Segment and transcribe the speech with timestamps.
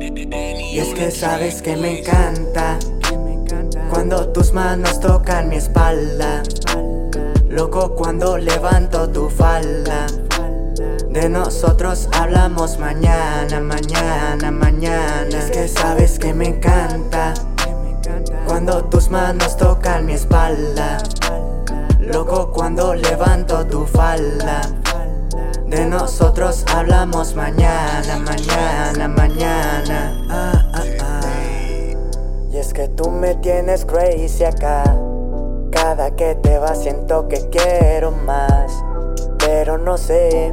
[0.00, 2.78] Y es que sabes que me encanta
[3.90, 6.42] cuando tus manos tocan mi espalda.
[7.48, 10.06] Loco cuando levanto tu falda.
[11.10, 15.38] De nosotros hablamos mañana, mañana, mañana.
[15.38, 17.34] Es que sabes que me encanta
[18.46, 21.02] cuando tus manos tocan mi espalda.
[22.00, 24.81] Loco cuando levanto tu falda.
[25.72, 30.22] De nosotros hablamos mañana, mañana, mañana.
[30.28, 31.20] Ah, ah, ah.
[32.52, 34.84] Y es que tú me tienes crazy acá.
[35.70, 38.70] Cada que te vas siento que quiero más.
[39.38, 40.52] Pero no sé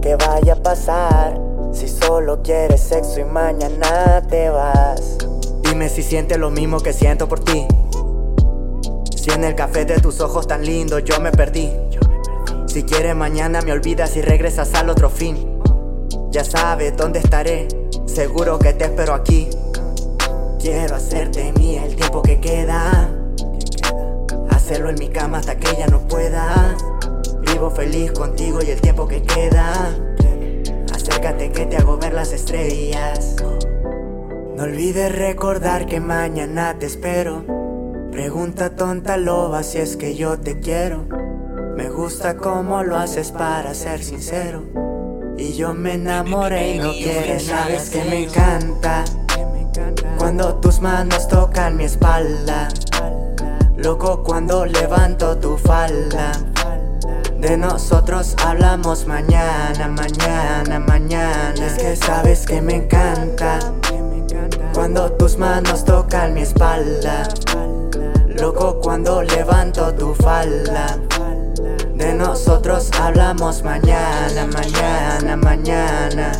[0.00, 1.36] qué vaya a pasar.
[1.72, 5.18] Si solo quieres sexo y mañana te vas.
[5.62, 7.66] Dime si sientes lo mismo que siento por ti.
[9.16, 11.72] Si en el café de tus ojos tan lindo yo me perdí.
[12.70, 15.58] Si quieres mañana me olvidas y regresas al otro fin.
[16.30, 17.66] Ya sabes dónde estaré,
[18.06, 19.48] seguro que te espero aquí.
[20.60, 23.10] Quiero hacerte mía el tiempo que queda.
[24.50, 26.76] Hacerlo en mi cama hasta que ya no pueda.
[27.40, 29.92] Vivo feliz contigo y el tiempo que queda.
[30.94, 33.34] Acércate que te hago ver las estrellas.
[34.54, 37.44] No olvides recordar que mañana te espero.
[38.12, 41.29] Pregunta tonta loba si es que yo te quiero.
[41.80, 44.62] Me gusta cómo lo haces para ser sincero.
[45.38, 49.02] Y yo me enamoré y no quieres, sabes que me encanta.
[50.18, 52.68] Cuando tus manos tocan mi espalda.
[53.78, 56.32] Loco cuando levanto tu falda.
[57.38, 61.66] De nosotros hablamos mañana, mañana, mañana.
[61.66, 63.58] Es que sabes que me encanta.
[64.74, 67.26] Cuando tus manos tocan mi espalda.
[68.38, 70.98] Loco cuando levanto tu falda.
[72.00, 76.32] De nosotros hablamos mañana, mañana, mañana.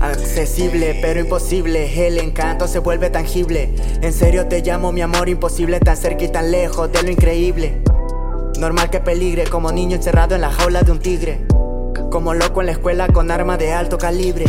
[0.00, 3.74] Accesible pero imposible, el encanto se vuelve tangible.
[4.00, 7.82] En serio te llamo mi amor imposible, tan cerca y tan lejos de lo increíble.
[8.58, 11.51] Normal que peligre como niño encerrado en la jaula de un tigre.
[12.12, 14.44] Como loco en la escuela con arma de alto calibre.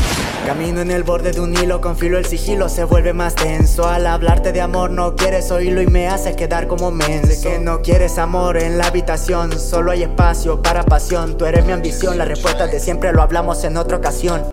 [0.46, 3.88] Camino en el borde de un hilo, con filo el sigilo se vuelve más tenso.
[3.88, 7.42] Al hablarte de amor no quieres oírlo y me haces quedar como menso.
[7.42, 11.38] Que no quieres amor en la habitación, solo hay espacio para pasión.
[11.38, 14.52] Tú eres mi ambición, la respuesta de siempre lo hablamos en otra ocasión.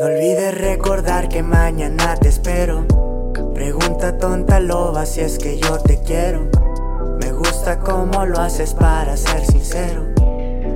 [0.00, 2.84] No olvides recordar que mañana te espero.
[3.54, 6.48] Pregunta tonta loba si es que yo te quiero.
[7.20, 10.10] Me gusta cómo lo haces para ser sincero.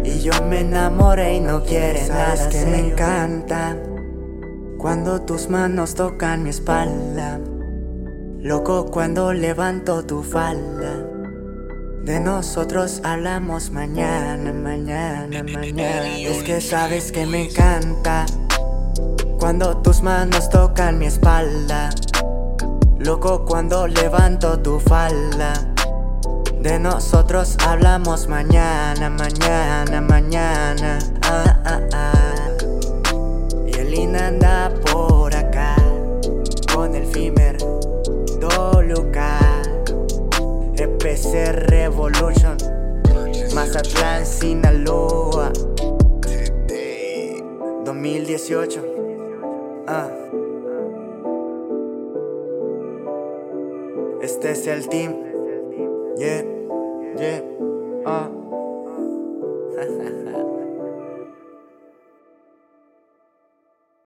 [0.05, 3.77] Y yo me enamoré y no quieres nada que me encanta.
[4.79, 7.41] Cuando tus manos tocan mi espalda.
[8.41, 11.07] Loco cuando levanto tu falda.
[12.05, 16.19] De nosotros hablamos mañana, mañana, mañana.
[16.19, 18.27] Es que sabes que me encanta.
[19.39, 21.89] Cuando tus manos tocan mi espalda.
[22.99, 25.74] Loco cuando levanto tu falda
[26.65, 30.99] de nosotros hablamos mañana, mañana, mañana.
[31.23, 32.51] Ah, ah, ah.
[33.67, 35.77] Y el Ina anda por acá
[36.75, 37.59] con el Fimer
[38.41, 39.61] Doluca.
[40.79, 42.57] EPC Revolution.
[43.55, 45.53] Mazatlán, Sinaloa.
[47.85, 48.81] 2018.
[49.87, 50.09] Ah.
[54.23, 55.15] Este es el team.
[56.17, 56.54] Yeah.
[57.17, 57.41] Yeah,
[58.07, 58.44] uh.